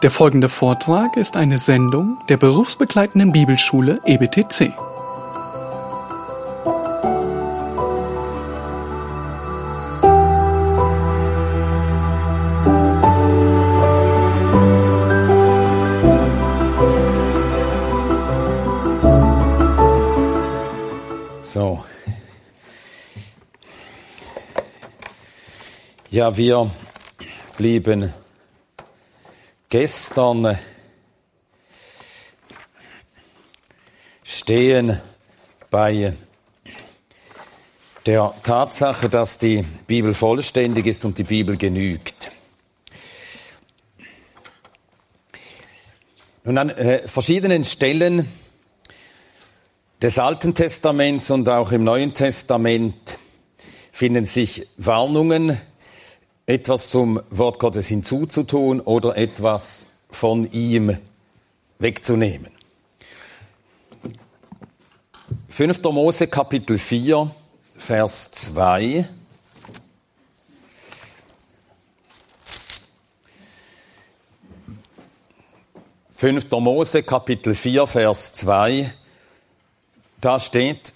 [0.00, 4.72] Der folgende Vortrag ist eine Sendung der berufsbegleitenden Bibelschule EBTC.
[21.40, 21.84] So.
[26.10, 26.70] Ja, wir
[27.56, 28.14] blieben
[29.68, 30.58] gestern
[34.22, 35.00] stehen
[35.70, 36.14] bei
[38.06, 42.32] der Tatsache, dass die Bibel vollständig ist und die Bibel genügt.
[46.44, 48.26] Nun an äh, verschiedenen Stellen
[50.00, 53.18] des Alten Testaments und auch im Neuen Testament
[53.92, 55.60] finden sich Warnungen
[56.48, 60.96] etwas zum Wort Gottes hinzuzutun oder etwas von ihm
[61.78, 62.50] wegzunehmen.
[65.50, 65.82] 5.
[65.82, 67.30] Mose Kapitel 4,
[67.76, 69.06] Vers 2.
[76.10, 78.94] Fünfter Mose Kapitel 4, Vers 2.
[80.22, 80.94] Da steht,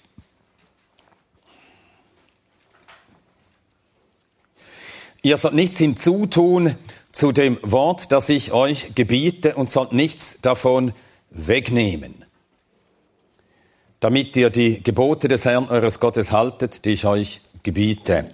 [5.25, 6.75] Ihr sollt nichts hinzutun
[7.13, 10.93] zu dem Wort, das ich euch gebiete, und sollt nichts davon
[11.29, 12.25] wegnehmen,
[14.01, 18.27] damit ihr die Gebote des Herrn eures Gottes haltet, die ich euch gebiete.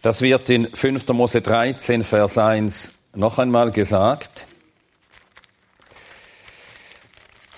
[0.00, 1.08] Das wird in 5.
[1.08, 4.46] Mose 13, Vers 1 noch einmal gesagt.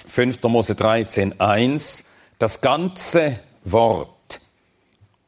[0.07, 0.43] 5.
[0.45, 2.05] Mose 13, 1.
[2.39, 4.20] Das ganze Wort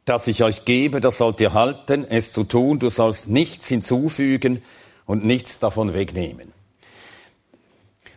[0.04, 4.62] das ich euch gebe, das sollt ihr halten, es zu tun, du sollst nichts hinzufügen
[5.06, 6.52] und nichts davon wegnehmen.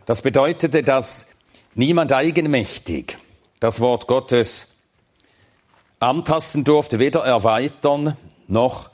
[0.04, 1.26] Das bedeutete, dass
[1.74, 3.18] niemand eigenmächtig
[3.60, 4.68] das Wort Gottes
[5.98, 8.16] antasten durfte, weder erweitern
[8.46, 8.90] noch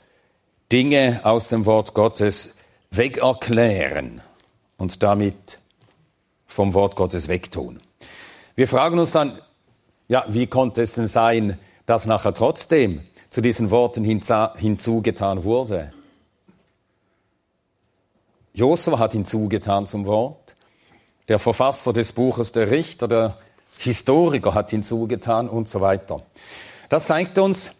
[0.71, 2.55] Dinge aus dem Wort Gottes
[2.89, 4.21] wegerklären
[4.77, 5.59] und damit
[6.45, 7.79] vom Wort Gottes wegtun.
[8.55, 9.39] Wir fragen uns dann,
[10.07, 15.93] ja, wie konnte es denn sein, dass nachher trotzdem zu diesen Worten hinzugetan wurde.
[18.53, 20.55] Josua hat hinzugetan zum Wort.
[21.27, 23.37] Der Verfasser des Buches, der Richter, der
[23.79, 26.21] Historiker hat hinzugetan und so weiter.
[26.89, 27.71] Das zeigt uns,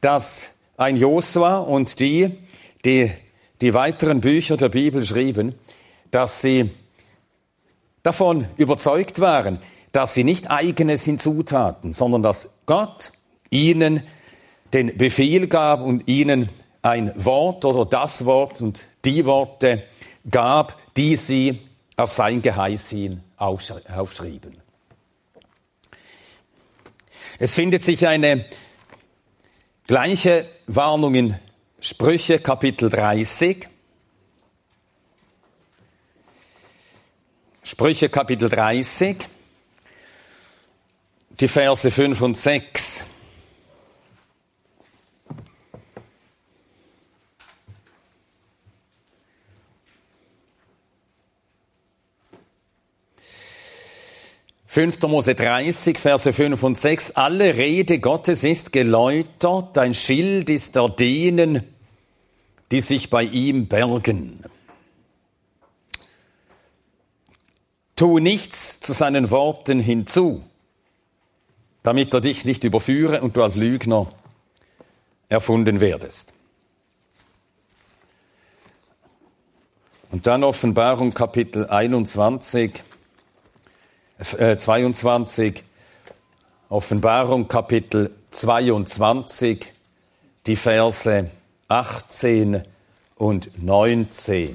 [0.00, 2.38] dass ein Josua und die,
[2.84, 3.10] die
[3.60, 5.54] die weiteren Bücher der Bibel schrieben,
[6.10, 6.70] dass sie
[8.02, 9.58] davon überzeugt waren,
[9.92, 13.12] dass sie nicht eigenes hinzutaten, sondern dass Gott
[13.50, 14.02] ihnen
[14.72, 16.48] den Befehl gab und ihnen
[16.82, 19.84] ein Wort oder das Wort und die Worte
[20.30, 21.60] gab, die sie
[21.96, 24.56] auf sein Geheiß hin aufschrieben.
[27.38, 28.44] Es findet sich eine
[29.86, 31.38] gleiche Warnung in
[31.80, 33.68] Sprüche Kapitel 30.
[37.62, 39.18] Sprüche Kapitel 30,
[41.38, 43.04] die Verse 5 und 6.
[54.78, 57.16] Fünfter Mose 30, Verse 5 und 6.
[57.16, 61.64] Alle Rede Gottes ist geläutert, dein Schild ist der denen,
[62.70, 64.44] die sich bei ihm bergen.
[67.96, 70.44] Tu nichts zu seinen Worten hinzu,
[71.82, 74.06] damit er dich nicht überführe und du als Lügner
[75.28, 76.32] erfunden werdest.
[80.12, 82.80] Und dann Offenbarung Kapitel 21,
[84.18, 85.62] 22, äh,
[86.68, 89.72] Offenbarung Kapitel 22,
[90.46, 91.30] die Verse
[91.68, 92.62] 18
[93.16, 94.54] und 19.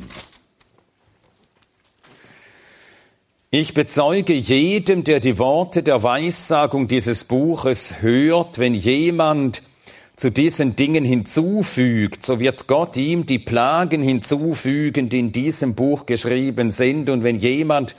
[3.51, 9.61] Ich bezeuge jedem, der die Worte der Weissagung dieses Buches hört, wenn jemand
[10.15, 16.05] zu diesen Dingen hinzufügt, so wird Gott ihm die Plagen hinzufügen, die in diesem Buch
[16.05, 17.09] geschrieben sind.
[17.09, 17.95] Und wenn jemand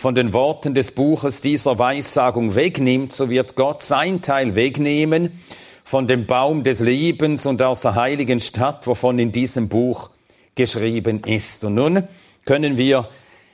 [0.00, 5.42] von den Worten des Buches dieser Weissagung wegnimmt, so wird Gott sein Teil wegnehmen
[5.84, 10.08] von dem Baum des Lebens und aus der heiligen Stadt, wovon in diesem Buch
[10.54, 11.64] geschrieben ist.
[11.64, 12.04] Und nun
[12.46, 13.10] können wir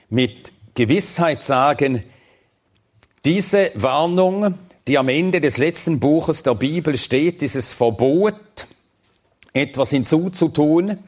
[0.09, 2.05] mit Gewissheit sagen,
[3.25, 4.57] diese Warnung,
[4.87, 8.69] die am Ende des letzten Buches der Bibel steht, dieses Verbot,
[9.53, 10.99] etwas hinzuzutun,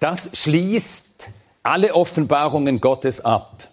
[0.00, 1.30] das schließt
[1.62, 3.69] alle Offenbarungen Gottes ab.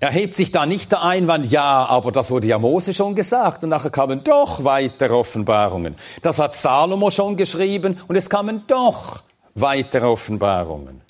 [0.00, 3.64] Er hebt sich da nicht der Einwand, ja, aber das wurde ja Mose schon gesagt
[3.64, 5.96] und nachher kamen doch weitere Offenbarungen.
[6.22, 9.22] Das hat Salomo schon geschrieben und es kamen doch
[9.54, 11.00] weitere Offenbarungen.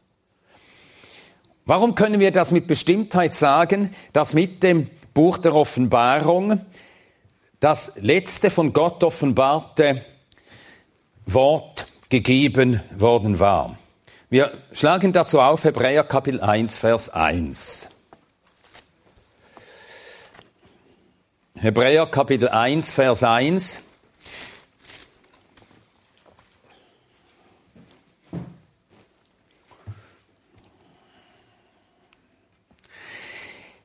[1.67, 6.61] Warum können wir das mit Bestimmtheit sagen, dass mit dem Buch der Offenbarung
[7.61, 10.03] das letzte von Gott offenbarte
[11.27, 13.77] Wort gegeben worden war?
[14.31, 17.91] Wir schlagen dazu auf Hebräer Kapitel 1, Vers 1.
[21.61, 23.83] Hebräer Kapitel 1, Vers 1.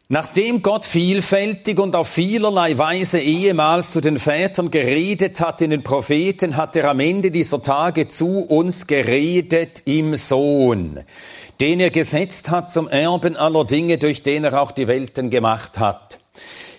[0.07, 5.81] Nachdem Gott vielfältig und auf vielerlei Weise ehemals zu den Vätern geredet hat in den
[5.81, 10.99] Propheten, hat er am Ende dieser Tage zu uns geredet im Sohn,
[11.59, 15.79] den er gesetzt hat zum Erben aller Dinge, durch den er auch die Welten gemacht
[15.79, 16.19] hat.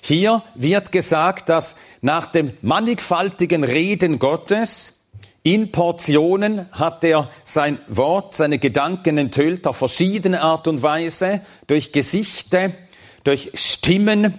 [0.06, 5.01] Hier wird gesagt, dass nach dem mannigfaltigen Reden Gottes
[5.43, 11.91] in Portionen hat er sein Wort, seine Gedanken enthüllt auf verschiedene Art und Weise, durch
[11.91, 12.75] Gesichte,
[13.25, 14.39] durch Stimmen,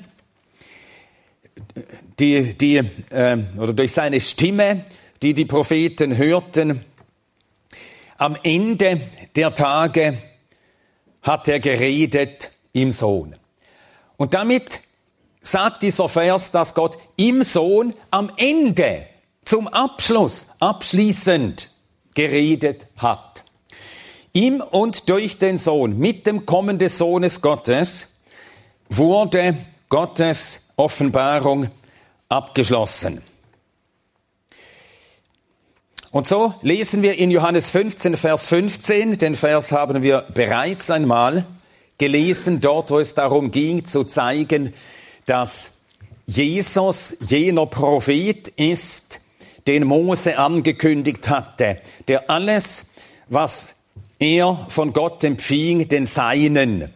[2.19, 4.85] die, die, äh, oder durch seine Stimme,
[5.23, 6.85] die die Propheten hörten.
[8.19, 9.01] Am Ende
[9.35, 10.19] der Tage
[11.23, 13.35] hat er geredet im Sohn.
[14.17, 14.81] Und damit
[15.45, 19.05] sagt dieser Vers, dass Gott im Sohn am Ende,
[19.45, 21.69] zum Abschluss, abschließend
[22.15, 23.43] geredet hat.
[24.33, 28.07] Im und durch den Sohn, mit dem Kommen des Sohnes Gottes,
[28.89, 29.55] wurde
[29.87, 31.69] Gottes Offenbarung
[32.27, 33.21] abgeschlossen.
[36.11, 41.45] Und so lesen wir in Johannes 15, Vers 15, den Vers haben wir bereits einmal
[41.97, 44.73] gelesen, dort wo es darum ging zu zeigen,
[45.25, 45.71] dass
[46.25, 49.21] Jesus jener Prophet ist,
[49.67, 52.85] den Mose angekündigt hatte, der alles,
[53.27, 53.75] was
[54.19, 56.93] er von Gott empfing, den Seinen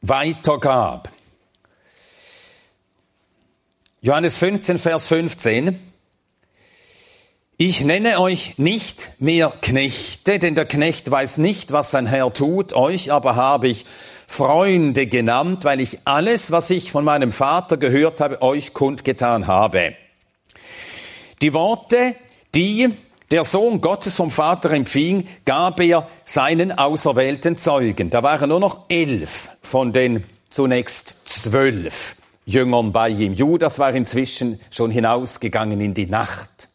[0.00, 1.10] weitergab.
[4.00, 5.80] Johannes 15, Vers 15.
[7.58, 12.74] Ich nenne euch nicht mehr Knechte, denn der Knecht weiß nicht, was sein Herr tut,
[12.74, 13.86] euch aber habe ich
[14.26, 19.94] Freunde genannt, weil ich alles, was ich von meinem Vater gehört habe, euch kundgetan habe.
[21.42, 22.14] Die Worte,
[22.54, 22.90] die
[23.30, 28.10] der Sohn Gottes vom Vater empfing, gab er seinen auserwählten Zeugen.
[28.10, 33.34] Da waren nur noch elf von den zunächst zwölf Jüngern bei ihm.
[33.34, 36.68] Judas war inzwischen schon hinausgegangen in die Nacht.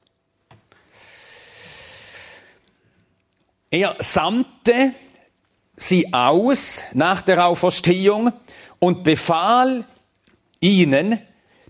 [3.69, 4.91] Er sandte
[5.81, 8.31] sie aus nach der Auferstehung
[8.79, 9.85] und befahl
[10.59, 11.19] ihnen,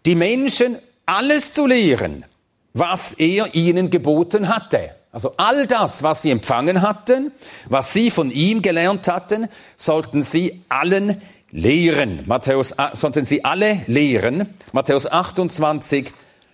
[0.06, 2.26] die Menschen alles zu lehren,
[2.74, 4.96] was er ihnen geboten hatte.
[5.12, 7.32] Also all das, was sie empfangen hatten,
[7.68, 11.22] was sie von ihm gelernt hatten, sollten sie allen
[11.52, 12.24] lehren.
[12.26, 14.48] Matthäus, sollten sie alle lehren.
[14.72, 16.12] Matthäus 28,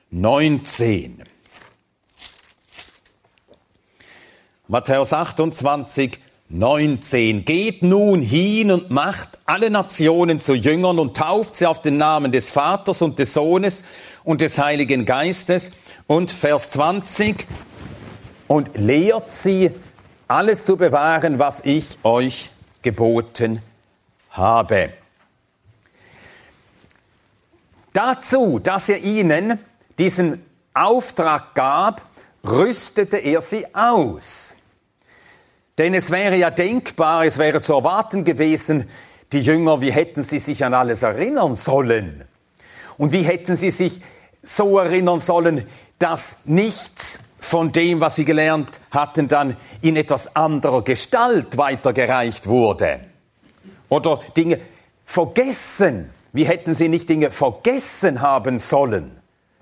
[0.09, 1.23] 19.
[4.67, 7.43] Matthäus 28, 19.
[7.43, 12.31] Geht nun hin und macht alle Nationen zu Jüngern und tauft sie auf den Namen
[12.31, 13.83] des Vaters und des Sohnes
[14.23, 15.71] und des Heiligen Geistes.
[16.07, 17.45] Und Vers 20.
[18.47, 19.71] Und lehrt sie,
[20.29, 22.51] alles zu bewahren, was ich euch
[22.81, 23.61] geboten
[24.31, 24.93] habe.
[27.91, 29.59] Dazu, dass er ihnen
[29.99, 32.01] diesen Auftrag gab,
[32.43, 34.53] rüstete er sie aus.
[35.77, 38.89] Denn es wäre ja denkbar, es wäre zu erwarten gewesen,
[39.31, 42.23] die Jünger, wie hätten sie sich an alles erinnern sollen?
[42.97, 44.01] Und wie hätten sie sich
[44.41, 45.65] so erinnern sollen,
[45.99, 53.01] dass nichts von dem, was sie gelernt hatten, dann in etwas anderer Gestalt weitergereicht wurde?
[53.89, 54.59] Oder Dinge
[55.05, 56.09] vergessen?
[56.33, 59.11] Wie hätten sie nicht Dinge vergessen haben sollen,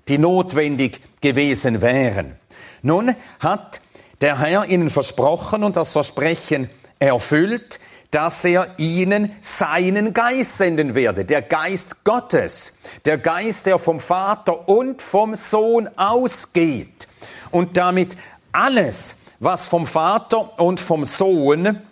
[0.08, 2.36] die notwendig gewesen wären?
[2.82, 3.80] Nun hat
[4.20, 7.78] der Herr ihnen versprochen und das Versprechen erfüllt,
[8.10, 12.72] dass er ihnen seinen Geist senden werde, der Geist Gottes,
[13.04, 17.08] der Geist, der vom Vater und vom Sohn ausgeht
[17.50, 18.16] und damit
[18.52, 21.82] alles, was vom Vater und vom Sohn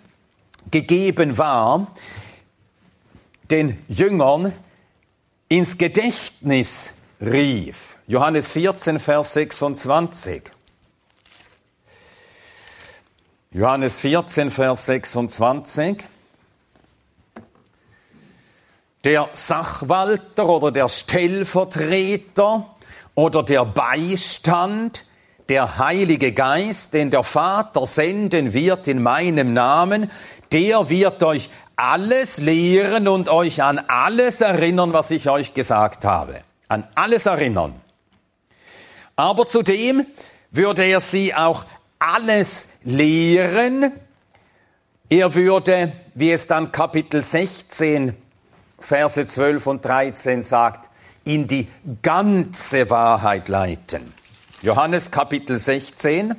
[0.70, 1.88] gegeben war,
[3.50, 4.52] den Jüngern
[5.48, 7.98] ins Gedächtnis rief.
[8.06, 10.53] Johannes 14, Vers 26.
[13.56, 15.98] Johannes 14, Vers 26.
[19.04, 22.74] Der Sachwalter oder der Stellvertreter
[23.14, 25.06] oder der Beistand,
[25.48, 30.10] der Heilige Geist, den der Vater senden wird in meinem Namen,
[30.50, 36.40] der wird euch alles lehren und euch an alles erinnern, was ich euch gesagt habe.
[36.66, 37.80] An alles erinnern.
[39.14, 40.06] Aber zudem
[40.50, 41.64] würde er sie auch
[42.00, 43.92] alles lehren.
[45.08, 48.14] Er würde, wie es dann Kapitel 16,
[48.78, 50.90] Verse 12 und 13 sagt,
[51.24, 51.68] in die
[52.02, 54.12] ganze Wahrheit leiten.
[54.62, 56.34] Johannes Kapitel 16,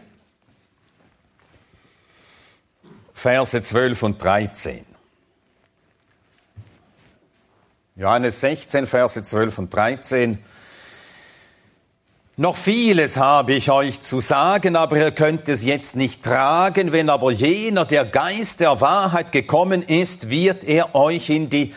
[3.13, 4.85] Verse 12 und 13.
[7.95, 10.43] Johannes 16, Verse 12 und 13.
[12.37, 16.91] Noch vieles habe ich euch zu sagen, aber ihr könnt es jetzt nicht tragen.
[16.91, 21.73] Wenn aber jener, der Geist der Wahrheit gekommen ist, wird er euch in die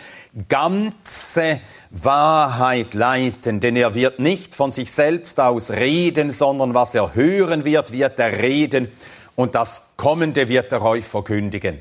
[0.48, 1.60] ganze
[1.90, 3.60] Wahrheit leiten.
[3.60, 8.18] Denn er wird nicht von sich selbst aus reden, sondern was er hören wird, wird
[8.18, 8.88] er reden.
[9.36, 11.80] Und das Kommende wird er euch verkündigen.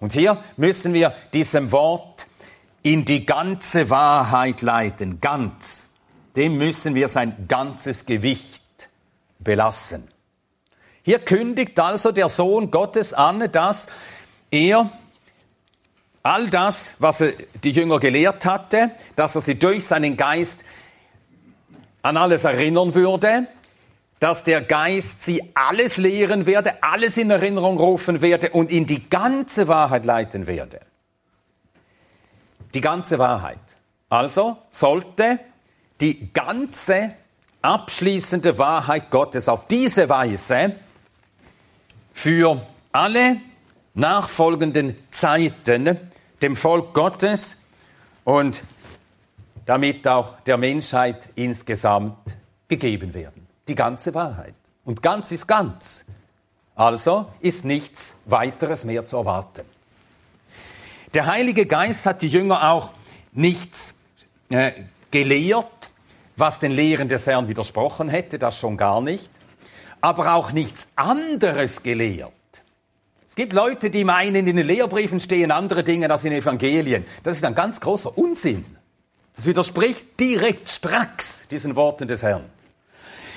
[0.00, 2.26] Und hier müssen wir diesem Wort
[2.82, 5.85] in die ganze Wahrheit leiten, ganz.
[6.36, 8.62] Dem müssen wir sein ganzes Gewicht
[9.38, 10.06] belassen.
[11.02, 13.86] Hier kündigt also der Sohn Gottes an, dass
[14.50, 14.90] er
[16.22, 20.64] all das, was er die Jünger gelehrt hatte, dass er sie durch seinen Geist
[22.02, 23.46] an alles erinnern würde,
[24.18, 29.08] dass der Geist sie alles lehren werde, alles in Erinnerung rufen werde und in die
[29.08, 30.80] ganze Wahrheit leiten werde
[32.76, 33.58] die ganze Wahrheit.
[34.10, 35.40] Also sollte
[36.00, 37.14] die ganze
[37.62, 40.76] abschließende Wahrheit Gottes auf diese Weise
[42.12, 42.60] für
[42.92, 43.36] alle
[43.94, 45.98] nachfolgenden Zeiten
[46.42, 47.56] dem Volk Gottes
[48.24, 48.62] und
[49.64, 52.36] damit auch der Menschheit insgesamt
[52.68, 53.46] gegeben werden.
[53.66, 54.54] Die ganze Wahrheit.
[54.84, 56.04] Und ganz ist ganz.
[56.76, 59.64] Also ist nichts weiteres mehr zu erwarten.
[61.14, 62.90] Der Heilige Geist hat die Jünger auch
[63.32, 63.94] nichts
[64.50, 64.72] äh,
[65.10, 65.66] gelehrt,
[66.36, 69.30] was den Lehren des Herrn widersprochen hätte, das schon gar nicht,
[70.00, 72.32] aber auch nichts anderes gelehrt.
[73.28, 77.04] Es gibt Leute, die meinen, in den Lehrbriefen stehen andere Dinge als in Evangelien.
[77.22, 78.64] Das ist ein ganz großer Unsinn.
[79.34, 82.44] Das widerspricht direkt stracks diesen Worten des Herrn.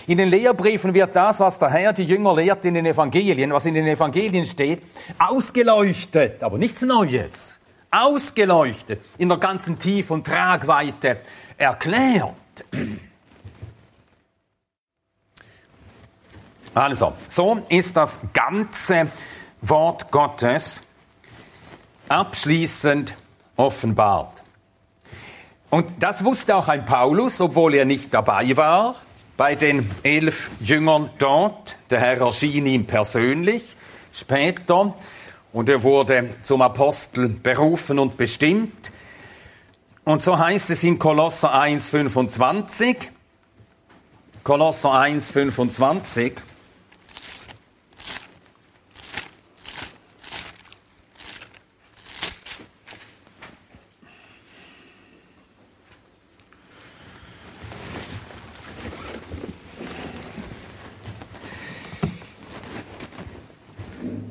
[0.08, 3.66] In den Lehrbriefen wird das, was der Herr die Jünger lehrt in den Evangelien, was
[3.66, 4.82] in den Evangelien steht,
[5.20, 7.60] ausgeleuchtet, aber nichts Neues
[7.92, 11.18] ausgeleuchtet, in der ganzen Tief- und Tragweite
[11.58, 12.34] erklärt.
[16.74, 19.08] Also, so ist das ganze
[19.62, 20.82] Wort Gottes
[22.08, 23.16] abschließend
[23.56, 24.44] offenbart.
[25.70, 28.96] Und das wusste auch ein Paulus, obwohl er nicht dabei war
[29.40, 31.78] bei den elf Jüngern dort.
[31.90, 33.78] Der Herr erschien ihm persönlich.
[34.12, 34.94] Später
[35.54, 38.92] und er wurde zum Apostel berufen und bestimmt.
[40.10, 43.12] Und so heißt es in Kolosser 1, 25.
[44.44, 46.34] Kolosser 1, 25.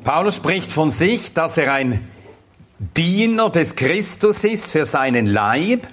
[0.03, 2.09] Paulus spricht von sich, dass er ein
[2.99, 5.87] Diener des Christus ist für seinen Leib.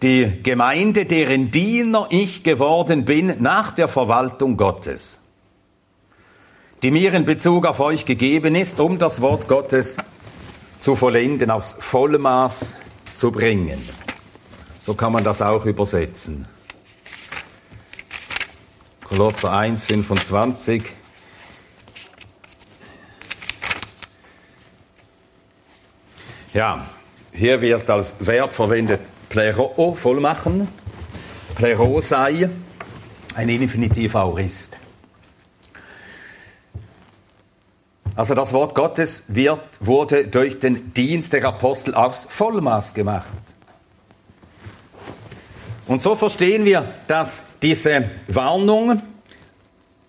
[0.00, 5.18] Die Gemeinde, deren Diener ich geworden bin nach der Verwaltung Gottes,
[6.84, 9.96] die mir in Bezug auf euch gegeben ist, um das Wort Gottes
[10.78, 12.76] zu vollenden, aufs Vollmaß
[13.12, 13.82] zu bringen.
[14.82, 16.46] So kann man das auch übersetzen.
[19.02, 20.99] Kolosser 1, 25.
[26.52, 26.84] Ja,
[27.32, 30.66] hier wird als Verb verwendet plero, vollmachen,
[31.54, 32.50] plero sei,
[33.36, 34.76] ein Infinitiv Aurist.
[38.16, 43.28] Also das Wort Gottes wird, wurde durch den Dienst der Apostel aufs Vollmaß gemacht.
[45.86, 49.00] Und so verstehen wir, dass diese Warnung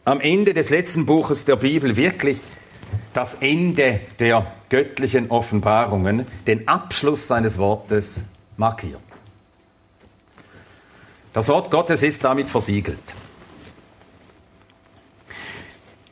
[0.05, 2.39] am Ende des letzten Buches der Bibel wirklich
[3.13, 8.24] das Ende der göttlichen Offenbarungen, den Abschluss seines Wortes
[8.58, 9.01] markiert.
[11.34, 13.00] Das Wort Gottes ist damit versiegelt.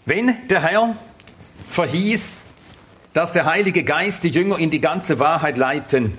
[0.06, 0.96] Wenn der Herr
[1.70, 2.44] verhieß,
[3.13, 6.18] dass der Heilige Geist die Jünger in die ganze Wahrheit leiten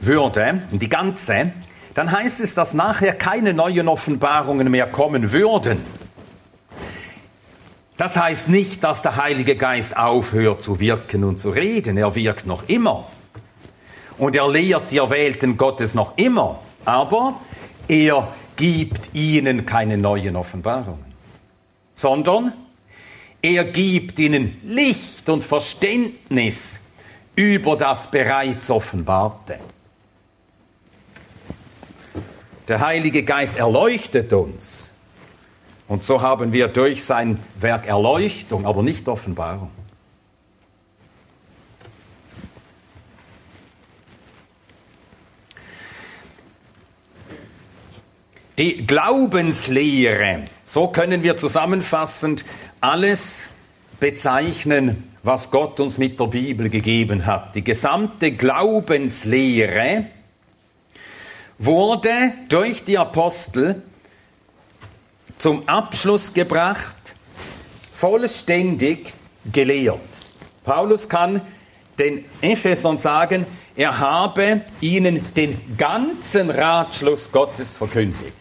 [0.00, 1.52] würde, in die ganze,
[1.94, 5.80] dann heißt es, dass nachher keine neuen Offenbarungen mehr kommen würden.
[7.96, 11.96] Das heißt nicht, dass der Heilige Geist aufhört zu wirken und zu reden.
[11.96, 13.08] Er wirkt noch immer.
[14.18, 16.60] Und er lehrt die Erwählten Gottes noch immer.
[16.84, 17.40] Aber
[17.88, 21.04] er gibt ihnen keine neuen Offenbarungen,
[21.94, 22.52] sondern
[23.40, 26.80] er gibt ihnen Licht und Verständnis
[27.34, 29.58] über das bereits Offenbarte.
[32.68, 34.91] Der Heilige Geist erleuchtet uns.
[35.88, 39.70] Und so haben wir durch sein Werk Erleuchtung, aber nicht Offenbarung.
[48.58, 52.44] Die Glaubenslehre, so können wir zusammenfassend
[52.80, 53.44] alles
[53.98, 57.54] bezeichnen, was Gott uns mit der Bibel gegeben hat.
[57.54, 60.06] Die gesamte Glaubenslehre
[61.58, 63.82] wurde durch die Apostel
[65.42, 67.16] zum Abschluss gebracht,
[67.92, 69.12] vollständig
[69.52, 69.98] gelehrt.
[70.62, 71.40] Paulus kann
[71.98, 73.44] den Ephesern sagen,
[73.74, 78.36] er habe ihnen den ganzen Ratschluss Gottes verkündigt.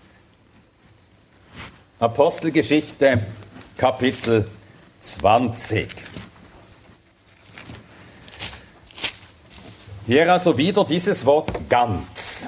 [2.00, 3.26] Apostelgeschichte
[3.76, 4.48] Kapitel
[5.00, 5.88] 20.
[10.06, 12.48] Hier also wieder dieses Wort ganz.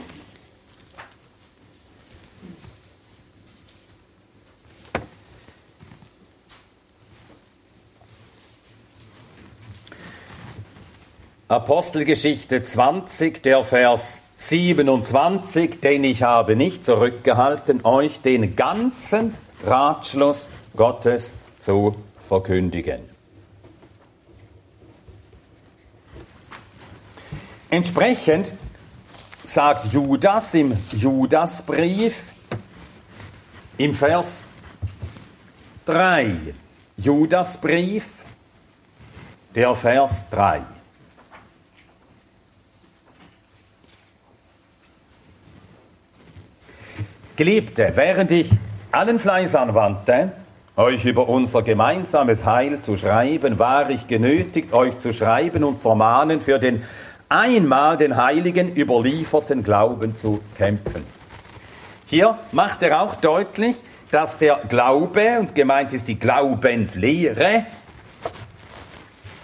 [11.50, 21.34] Apostelgeschichte 20, der Vers 27, denn ich habe nicht zurückgehalten, euch den ganzen Ratschluss Gottes
[21.60, 23.02] zu verkündigen.
[27.70, 28.52] Entsprechend
[29.46, 32.32] sagt Judas im Judasbrief
[33.78, 34.46] im Vers
[35.86, 36.36] 3,
[36.98, 38.24] Judasbrief,
[39.56, 40.62] der Vers 3.
[47.36, 48.52] Geliebte, während ich
[48.92, 50.32] allen Fleiß anwandte,
[50.76, 55.90] euch über unser gemeinsames Heil zu schreiben, war ich genötigt, euch zu schreiben und zu
[55.90, 56.84] ermahnen, für den
[57.30, 61.04] einmal den Heiligen überlieferten Glauben zu kämpfen.
[62.06, 63.78] Hier macht er auch deutlich,
[64.12, 67.66] dass der Glaube, und gemeint ist die Glaubenslehre,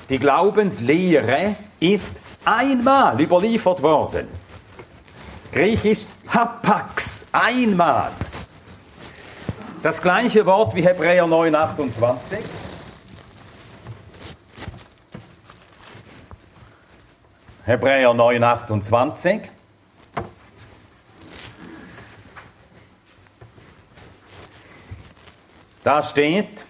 [0.10, 4.28] die Glaubenslehre ist einmal überliefert worden.
[5.52, 8.12] Griechisch hapax, einmal.
[9.82, 12.40] Das gleiche Wort wie Hebräer 9, 28.
[17.64, 19.42] Hebräer 9, 28.
[25.84, 26.66] Da steht,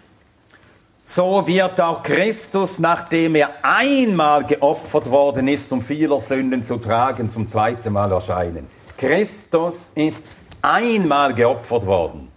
[1.03, 7.29] so wird auch Christus, nachdem er einmal geopfert worden ist, um vieler Sünden zu tragen,
[7.29, 8.67] zum zweiten Mal erscheinen.
[8.97, 10.23] Christus ist
[10.61, 12.29] einmal geopfert worden.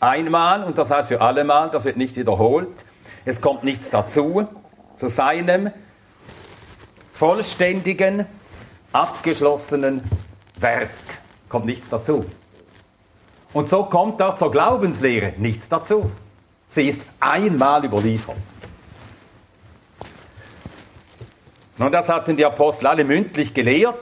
[0.00, 2.84] Einmal, und das heißt für allemal, das wird nicht wiederholt.
[3.24, 4.48] Es kommt nichts dazu.
[4.94, 5.70] Zu seinem
[7.12, 8.26] vollständigen,
[8.92, 10.02] abgeschlossenen
[10.58, 10.90] Werk
[11.48, 12.24] kommt nichts dazu.
[13.52, 16.10] Und so kommt auch zur Glaubenslehre nichts dazu.
[16.68, 18.36] Sie ist einmal überliefert.
[21.76, 23.96] Nun, das hatten die Apostel alle mündlich gelehrt.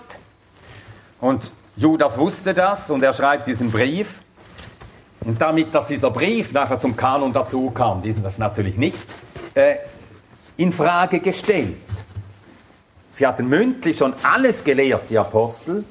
[1.20, 4.20] Und Judas wusste das und er schreibt diesen Brief.
[5.20, 8.98] Und damit, dass dieser Brief nachher zum Kanon dazu kam, diesen das natürlich nicht
[9.54, 9.76] äh,
[10.56, 11.76] in Frage gestellt.
[13.12, 15.84] Sie hatten mündlich schon alles gelehrt, die Apostel,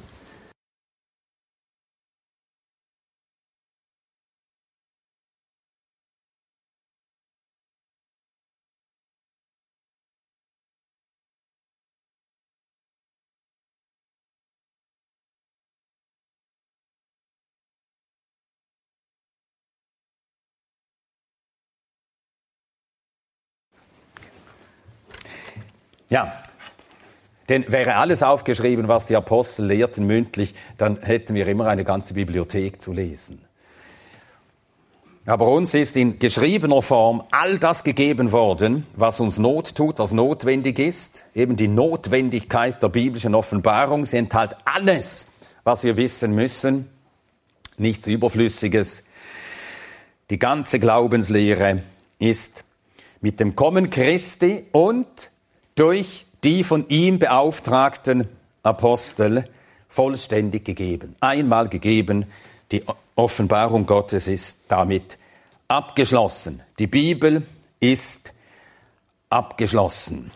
[26.10, 26.42] Ja,
[27.50, 32.14] denn wäre alles aufgeschrieben, was die Apostel lehrten mündlich, dann hätten wir immer eine ganze
[32.14, 33.42] Bibliothek zu lesen.
[35.26, 40.14] Aber uns ist in geschriebener Form all das gegeben worden, was uns Not tut, was
[40.14, 41.26] notwendig ist.
[41.36, 44.06] Eben die Notwendigkeit der biblischen Offenbarung.
[44.06, 45.28] Sie enthält alles,
[45.66, 46.88] was wir wissen müssen.
[47.78, 49.04] Nichts Überflüssiges.
[50.30, 51.84] Die ganze Glaubenslehre
[52.20, 52.64] ist
[53.20, 55.32] mit dem Kommen Christi und
[55.78, 58.28] durch die von ihm beauftragten
[58.64, 59.48] Apostel
[59.88, 61.16] vollständig gegeben.
[61.22, 62.26] Einmal gegeben
[62.72, 62.84] die
[63.16, 65.18] Offenbarung Gottes ist damit
[65.68, 66.62] abgeschlossen.
[66.80, 67.46] Die Bibel
[67.80, 68.34] ist
[69.30, 70.32] abgeschlossen.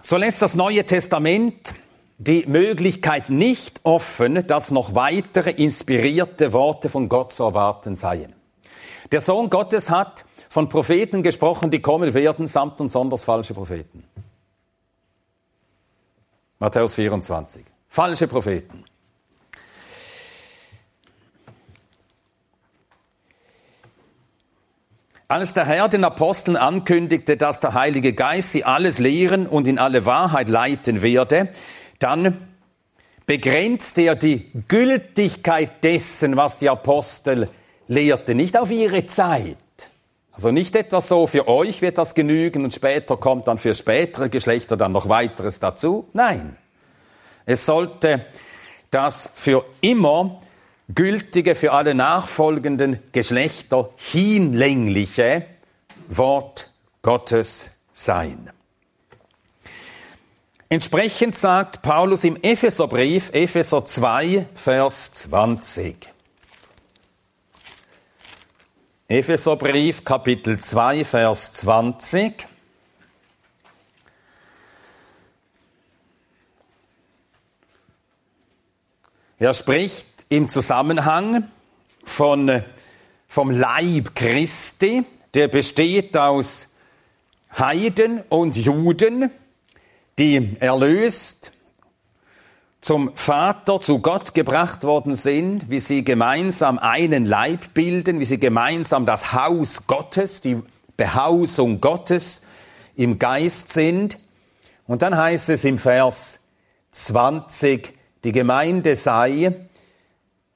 [0.00, 1.74] So lässt das Neue Testament
[2.18, 8.34] die Möglichkeit nicht offen, dass noch weitere inspirierte Worte von Gott zu erwarten seien.
[9.12, 14.04] Der Sohn Gottes hat von Propheten gesprochen, die kommen werden, samt und sonders falsche Propheten.
[16.58, 17.62] Matthäus 24.
[17.88, 18.84] Falsche Propheten.
[25.28, 29.78] Als der Herr den Aposteln ankündigte, dass der Heilige Geist sie alles lehren und in
[29.78, 31.48] alle Wahrheit leiten werde,
[31.98, 32.48] dann
[33.26, 37.48] begrenzt er die Gültigkeit dessen, was die Apostel
[37.92, 39.56] lehrten, nicht auf ihre Zeit.
[40.32, 44.30] Also nicht etwas so, für euch wird das genügen und später kommt dann für spätere
[44.30, 46.08] Geschlechter dann noch weiteres dazu.
[46.14, 46.56] Nein.
[47.44, 48.24] Es sollte
[48.90, 50.40] das für immer
[50.94, 55.46] gültige, für alle nachfolgenden Geschlechter hinlängliche
[56.08, 56.70] Wort
[57.02, 58.50] Gottes sein.
[60.68, 66.11] Entsprechend sagt Paulus im Epheserbrief, Epheser 2, Vers 20.
[69.12, 72.48] Epheserbrief, Kapitel 2, Vers 20.
[79.38, 81.46] Er spricht im Zusammenhang
[82.02, 82.62] von,
[83.28, 86.68] vom Leib Christi, der besteht aus
[87.58, 89.30] Heiden und Juden,
[90.18, 91.52] die erlöst
[92.82, 98.40] zum Vater, zu Gott gebracht worden sind, wie sie gemeinsam einen Leib bilden, wie sie
[98.40, 100.60] gemeinsam das Haus Gottes, die
[100.96, 102.42] Behausung Gottes
[102.96, 104.18] im Geist sind.
[104.88, 106.40] Und dann heißt es im Vers
[106.90, 109.54] 20, die Gemeinde sei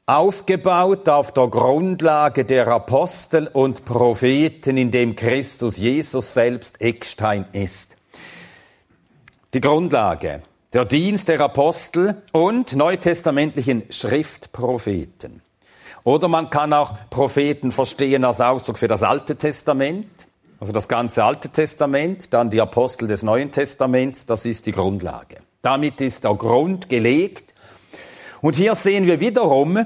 [0.05, 7.97] aufgebaut auf der Grundlage der Apostel und Propheten, in dem Christus Jesus selbst Eckstein ist.
[9.55, 10.43] Die Grundlage,
[10.77, 15.41] der Dienst der Apostel und neutestamentlichen Schriftpropheten.
[16.05, 20.07] Oder man kann auch Propheten verstehen als Ausdruck für das Alte Testament,
[20.61, 25.39] also das ganze Alte Testament, dann die Apostel des Neuen Testaments, das ist die Grundlage.
[25.63, 27.55] Damit ist der Grund gelegt
[28.43, 29.79] und hier sehen wir wiederum,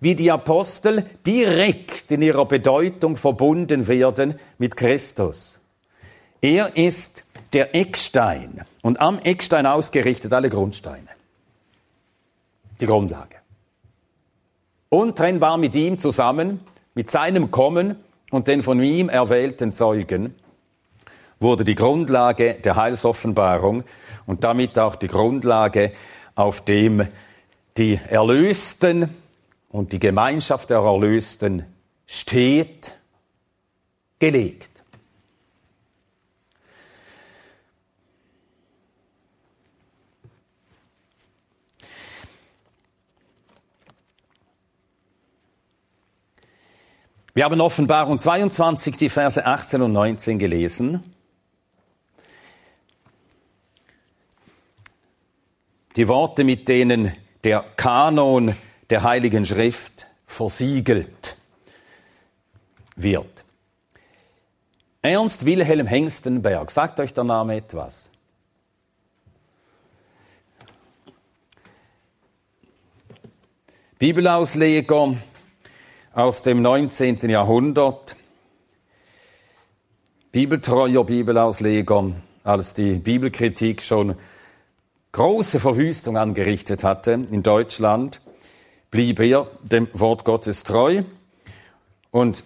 [0.00, 5.60] wie die Apostel direkt in ihrer Bedeutung verbunden werden mit Christus.
[6.40, 11.08] Er ist der Eckstein und am Eckstein ausgerichtet alle Grundsteine.
[12.80, 13.36] Die Grundlage.
[14.88, 16.60] Untrennbar mit ihm zusammen,
[16.94, 17.96] mit seinem Kommen
[18.30, 20.34] und den von ihm erwählten Zeugen
[21.40, 23.84] wurde die Grundlage der Heilsoffenbarung
[24.26, 25.92] und damit auch die Grundlage,
[26.34, 27.06] auf dem
[27.76, 29.10] die Erlösten
[29.70, 31.64] und die Gemeinschaft der Erlösten
[32.06, 32.98] steht
[34.18, 34.69] gelegt.
[47.32, 51.04] Wir haben Offenbarung 22, die Verse 18 und 19 gelesen.
[55.94, 57.14] Die Worte, mit denen
[57.44, 58.56] der Kanon
[58.90, 61.36] der Heiligen Schrift versiegelt
[62.96, 63.44] wird.
[65.00, 68.10] Ernst Wilhelm Hengstenberg, sagt euch der Name etwas?
[74.00, 75.14] Bibelausleger
[76.12, 77.30] aus dem 19.
[77.30, 78.16] Jahrhundert,
[80.32, 84.16] bibeltreuer Bibelausleger, als die Bibelkritik schon
[85.12, 88.20] große Verwüstung angerichtet hatte in Deutschland,
[88.90, 91.02] blieb er dem Wort Gottes treu.
[92.10, 92.42] Und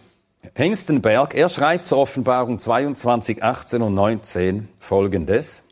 [0.54, 5.62] Hengstenberg, er schreibt zur Offenbarung 22, 18 und 19 Folgendes.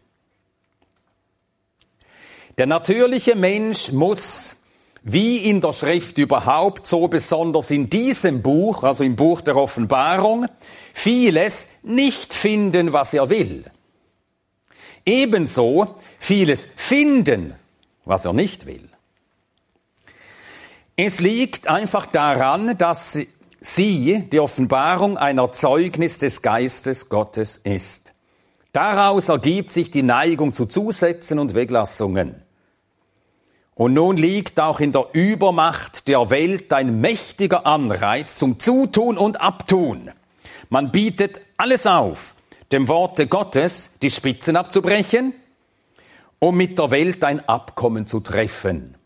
[2.56, 4.56] Der natürliche Mensch muss,
[5.04, 10.46] wie in der Schrift überhaupt, so besonders in diesem Buch, also im Buch der Offenbarung,
[10.94, 13.64] vieles nicht finden, was er will.
[15.04, 17.54] Ebenso vieles finden,
[18.04, 18.88] was er nicht will.
[20.94, 23.18] Es liegt einfach daran, dass
[23.60, 28.12] sie, die Offenbarung, ein Erzeugnis des Geistes Gottes ist.
[28.72, 32.42] Daraus ergibt sich die Neigung zu Zusätzen und Weglassungen.
[33.74, 39.40] Und nun liegt auch in der Übermacht der Welt ein mächtiger Anreiz zum Zutun und
[39.40, 40.10] Abtun.
[40.68, 42.34] Man bietet alles auf,
[42.70, 45.34] dem Worte Gottes die Spitzen abzubrechen,
[46.38, 48.96] um mit der Welt ein Abkommen zu treffen.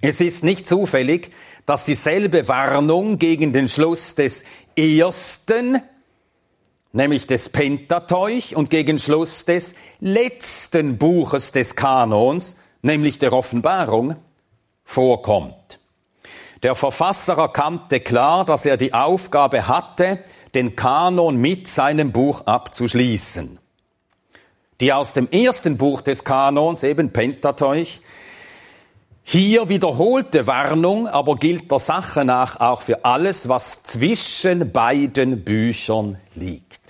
[0.00, 1.32] Es ist nicht zufällig,
[1.64, 4.44] dass dieselbe Warnung gegen den Schluss des
[4.76, 5.80] ersten,
[6.92, 14.16] nämlich des Pentateuch, und gegen Schluss des letzten Buches des Kanons, nämlich der Offenbarung,
[14.84, 15.78] vorkommt.
[16.62, 20.20] Der Verfasser erkannte klar, dass er die Aufgabe hatte,
[20.54, 23.58] den Kanon mit seinem Buch abzuschließen.
[24.80, 28.00] Die aus dem ersten Buch des Kanons, eben Pentateuch,
[29.28, 36.18] hier wiederholte Warnung aber gilt der Sache nach auch für alles, was zwischen beiden Büchern
[36.36, 36.85] liegt.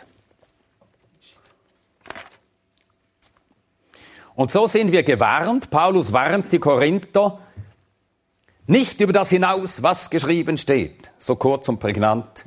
[4.37, 5.71] Und so sind wir gewarnt.
[5.71, 7.41] Paulus warnt die Korinther
[8.67, 11.11] nicht über das hinaus, was geschrieben steht.
[11.19, 12.45] So kurz und prägnant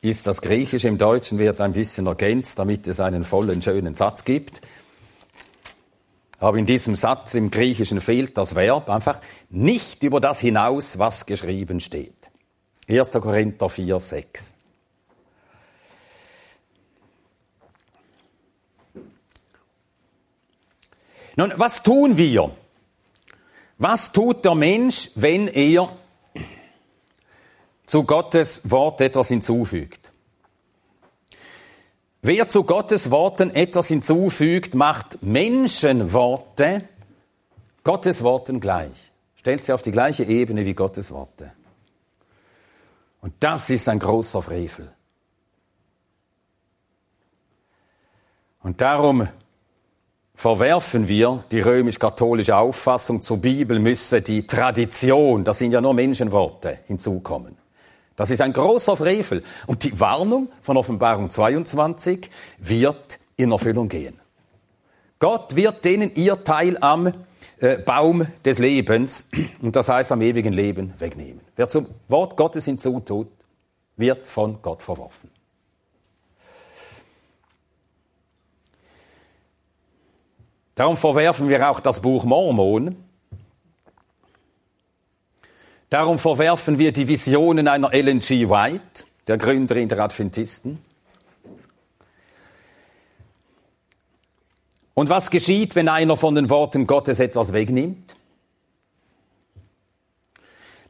[0.00, 0.88] ist das Griechische.
[0.88, 4.62] Im Deutschen wird ein bisschen ergänzt, damit es einen vollen, schönen Satz gibt.
[6.38, 9.20] Aber in diesem Satz im Griechischen fehlt das Verb einfach
[9.50, 12.30] nicht über das hinaus, was geschrieben steht.
[12.88, 13.10] 1.
[13.10, 14.55] Korinther 4, 6.
[21.36, 22.50] Nun, was tun wir?
[23.78, 25.94] Was tut der Mensch, wenn er
[27.84, 30.12] zu Gottes Wort etwas hinzufügt?
[32.22, 36.88] Wer zu Gottes Worten etwas hinzufügt, macht Menschenworte
[37.84, 39.12] Gottes Worten gleich.
[39.36, 41.52] Stellt sie auf die gleiche Ebene wie Gottes Worte.
[43.20, 44.90] Und das ist ein großer Frevel.
[48.62, 49.28] Und darum
[50.36, 56.78] verwerfen wir die römisch-katholische Auffassung zur Bibel müsse die Tradition, das sind ja nur Menschenworte,
[56.86, 57.56] hinzukommen.
[58.14, 59.42] Das ist ein großer Frevel.
[59.66, 64.18] Und die Warnung von Offenbarung 22 wird in Erfüllung gehen.
[65.18, 67.12] Gott wird denen ihr Teil am
[67.58, 69.28] äh, Baum des Lebens,
[69.62, 71.40] und das heißt am ewigen Leben, wegnehmen.
[71.56, 73.28] Wer zum Wort Gottes hinzutut,
[73.96, 75.30] wird von Gott verworfen.
[80.76, 82.96] Darum verwerfen wir auch das Buch Mormon,
[85.88, 88.48] Darum verwerfen wir die Visionen einer Ellen G.
[88.48, 90.78] White, der Gründerin der Adventisten.
[94.94, 98.16] Und was geschieht, wenn einer von den Worten Gottes etwas wegnimmt?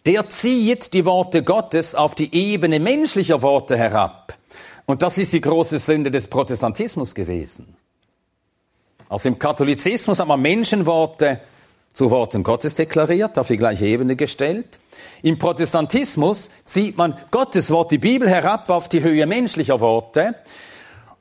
[0.07, 4.39] Der zieht die Worte Gottes auf die Ebene menschlicher Worte herab.
[4.87, 7.76] Und das ist die große Sünde des Protestantismus gewesen.
[9.09, 11.41] Also im Katholizismus hat man Menschenworte
[11.93, 14.79] zu Worten Gottes deklariert, auf die gleiche Ebene gestellt.
[15.23, 20.35] Im Protestantismus zieht man Gottes Wort, die Bibel herab auf die Höhe menschlicher Worte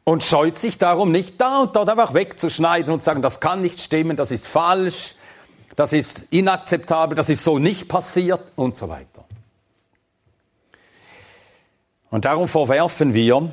[0.04, 3.80] und scheut sich darum nicht da und dort einfach wegzuschneiden und sagen, das kann nicht
[3.80, 5.16] stimmen, das ist falsch,
[5.76, 9.26] das ist inakzeptabel, das ist so nicht passiert und so weiter.
[12.10, 13.52] Und darum verwerfen wir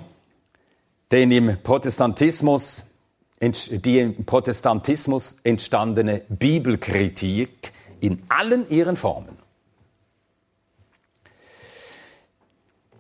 [1.10, 2.84] den im Protestantismus
[3.42, 9.36] die im Protestantismus entstandene Bibelkritik in allen ihren Formen.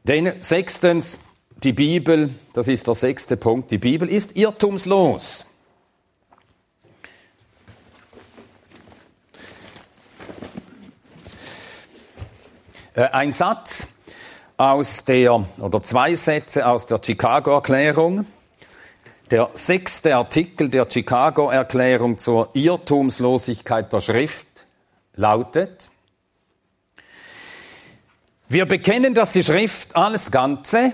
[0.04, 1.20] Denn sechstens,
[1.62, 5.46] die Bibel, das ist der sechste Punkt, die Bibel ist irrtumslos.
[12.94, 13.86] Äh, ein Satz
[14.56, 18.26] aus der, oder zwei Sätze aus der Chicago-Erklärung.
[19.32, 24.46] Der sechste Artikel der Chicago-Erklärung zur Irrtumslosigkeit der Schrift
[25.14, 25.90] lautet,
[28.50, 30.92] wir bekennen, dass die Schrift alles Ganze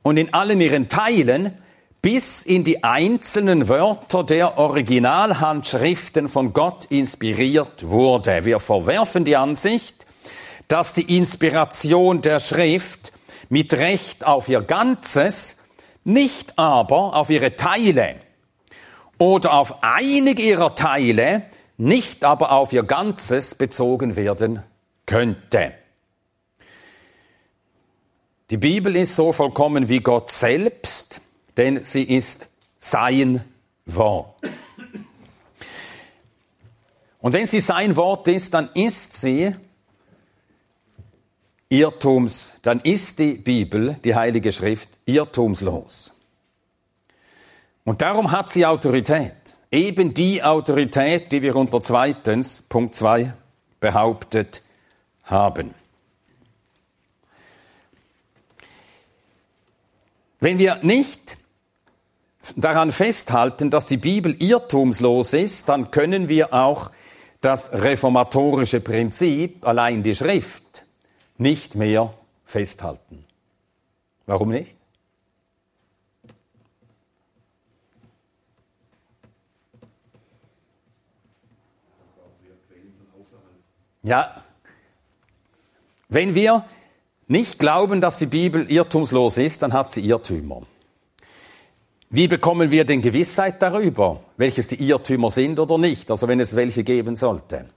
[0.00, 1.52] und in allen ihren Teilen
[2.00, 8.46] bis in die einzelnen Wörter der Originalhandschriften von Gott inspiriert wurde.
[8.46, 10.06] Wir verwerfen die Ansicht,
[10.68, 13.12] dass die Inspiration der Schrift
[13.50, 15.57] mit Recht auf ihr Ganzes
[16.08, 18.16] nicht aber auf ihre Teile
[19.18, 21.42] oder auf einige ihrer Teile,
[21.76, 24.62] nicht aber auf ihr Ganzes bezogen werden
[25.06, 25.74] könnte.
[28.50, 31.20] Die Bibel ist so vollkommen wie Gott selbst,
[31.58, 33.44] denn sie ist sein
[33.84, 34.40] Wort.
[37.20, 39.54] Und wenn sie sein Wort ist, dann ist sie
[41.68, 46.12] Irrtums, dann ist die Bibel, die Heilige Schrift, irrtumslos.
[47.84, 49.56] Und darum hat sie Autorität.
[49.70, 53.34] Eben die Autorität, die wir unter zweitens, Punkt 2,
[53.80, 54.62] behauptet
[55.24, 55.74] haben.
[60.40, 61.36] Wenn wir nicht
[62.56, 66.90] daran festhalten, dass die Bibel irrtumslos ist, dann können wir auch
[67.40, 70.84] das reformatorische Prinzip, allein die Schrift,
[71.38, 72.12] nicht mehr
[72.44, 73.24] festhalten.
[74.26, 74.76] Warum nicht?
[84.02, 84.42] Ja,
[86.08, 86.64] wenn wir
[87.26, 90.62] nicht glauben, dass die Bibel irrtumslos ist, dann hat sie Irrtümer.
[92.08, 96.56] Wie bekommen wir denn Gewissheit darüber, welches die Irrtümer sind oder nicht, also wenn es
[96.56, 97.68] welche geben sollte?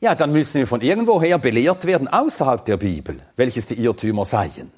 [0.00, 4.70] Ja, dann müssen wir von irgendwoher belehrt werden außerhalb der Bibel, welches die Irrtümer seien.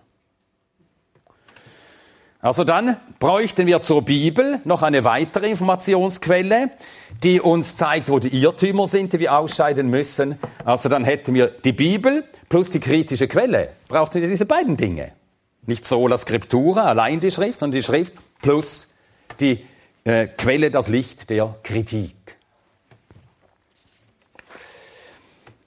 [2.40, 6.70] Also dann bräuchten wir zur Bibel noch eine weitere Informationsquelle,
[7.24, 10.38] die uns zeigt, wo die Irrtümer sind, die wir ausscheiden müssen.
[10.64, 13.70] Also dann hätten wir die Bibel plus die kritische Quelle.
[13.88, 15.11] Brauchten wir diese beiden Dinge.
[15.66, 18.87] Nicht sola scriptura, allein die Schrift, sondern die Schrift plus
[19.40, 19.64] die
[20.04, 22.14] äh, Quelle, das Licht der Kritik.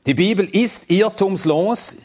[0.05, 1.97] Die Bibel ist irrtumslos.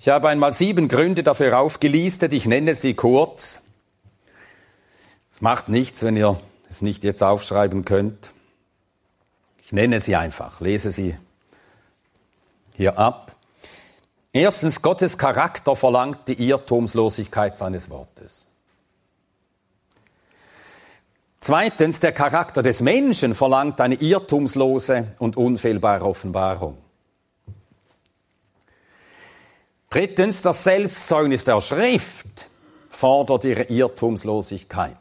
[0.00, 2.32] Ich habe einmal sieben Gründe dafür aufgelistet.
[2.32, 3.62] Ich nenne sie kurz.
[5.30, 8.32] Es macht nichts, wenn ihr es nicht jetzt aufschreiben könnt.
[9.62, 11.16] Ich nenne sie einfach, lese sie
[12.74, 13.36] hier ab.
[14.32, 18.46] Erstens, Gottes Charakter verlangt die Irrtumslosigkeit seines Wortes.
[21.40, 26.78] Zweitens, der Charakter des Menschen verlangt eine irrtumslose und unfehlbare Offenbarung.
[29.90, 32.48] Drittens, das Selbstzeugnis der Schrift
[32.90, 34.96] fordert ihre Irrtumslosigkeit.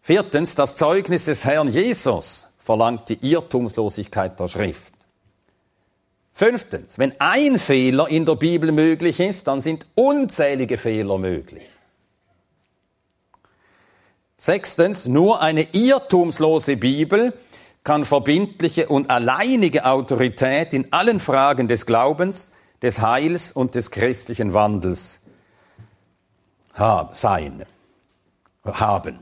[0.00, 4.94] Viertens, das Zeugnis des Herrn Jesus verlangt die Irrtumslosigkeit der Schrift.
[6.32, 11.68] Fünftens, wenn ein Fehler in der Bibel möglich ist, dann sind unzählige Fehler möglich.
[14.40, 17.32] Sechstens, nur eine irrtumslose Bibel
[17.82, 24.54] kann verbindliche und alleinige Autorität in allen Fragen des Glaubens, des Heils und des christlichen
[24.54, 25.20] Wandels
[27.10, 27.64] sein,
[28.64, 29.18] haben.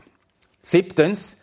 [0.60, 1.38] Siebtens,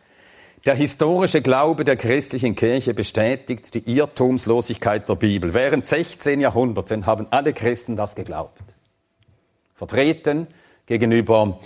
[0.68, 5.56] der historische Glaube der christlichen Kirche bestätigt die Irrtumslosigkeit der Bibel.
[5.56, 8.62] Während 16 Jahrhunderten haben alle Christen das geglaubt.
[9.74, 10.46] Vertreten
[10.86, 11.60] gegenüber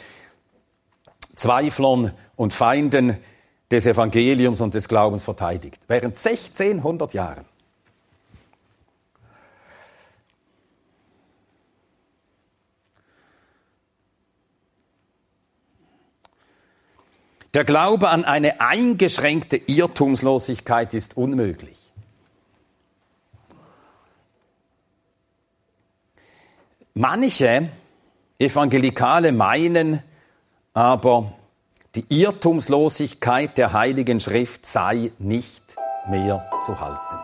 [1.38, 3.18] Zweiflern und Feinden
[3.72, 5.80] des Evangeliums und des Glaubens verteidigt.
[5.88, 7.46] Während 1600 Jahren.
[17.54, 21.78] Der Glaube an eine eingeschränkte Irrtumslosigkeit ist unmöglich.
[26.94, 27.70] Manche
[28.38, 30.04] Evangelikale meinen
[30.78, 31.32] aber,
[31.96, 35.76] die Irrtumslosigkeit der Heiligen Schrift sei nicht
[36.08, 37.16] mehr zu halten.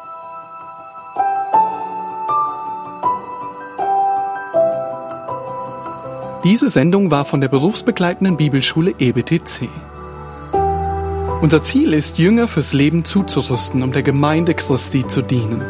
[6.44, 9.70] Diese Sendung war von der berufsbegleitenden Bibelschule EBTC.
[11.44, 15.62] Unser Ziel ist, Jünger fürs Leben zuzurüsten, um der Gemeinde Christi zu dienen.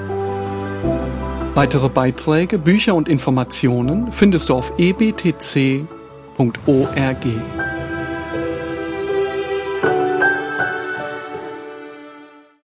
[1.53, 5.87] Weitere Beiträge, Bücher und Informationen findest du auf ebtc.org.